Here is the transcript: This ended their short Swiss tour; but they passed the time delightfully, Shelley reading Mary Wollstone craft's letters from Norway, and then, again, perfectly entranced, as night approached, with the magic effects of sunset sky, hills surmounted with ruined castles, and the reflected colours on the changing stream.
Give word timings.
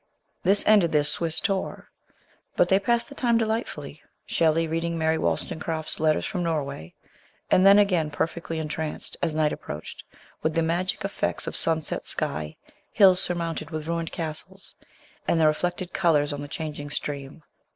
This 0.41 0.65
ended 0.65 0.91
their 0.91 1.03
short 1.03 1.11
Swiss 1.11 1.39
tour; 1.39 1.91
but 2.55 2.69
they 2.69 2.79
passed 2.79 3.07
the 3.07 3.13
time 3.13 3.37
delightfully, 3.37 4.01
Shelley 4.25 4.67
reading 4.67 4.97
Mary 4.97 5.19
Wollstone 5.19 5.59
craft's 5.61 5.99
letters 5.99 6.25
from 6.25 6.41
Norway, 6.41 6.95
and 7.51 7.67
then, 7.67 7.77
again, 7.77 8.09
perfectly 8.09 8.57
entranced, 8.57 9.15
as 9.21 9.35
night 9.35 9.53
approached, 9.53 10.03
with 10.41 10.55
the 10.55 10.63
magic 10.63 11.05
effects 11.05 11.45
of 11.45 11.55
sunset 11.55 12.07
sky, 12.07 12.57
hills 12.91 13.19
surmounted 13.21 13.69
with 13.69 13.85
ruined 13.85 14.11
castles, 14.11 14.75
and 15.27 15.39
the 15.39 15.45
reflected 15.45 15.93
colours 15.93 16.33
on 16.33 16.41
the 16.41 16.47
changing 16.47 16.89
stream. 16.89 17.43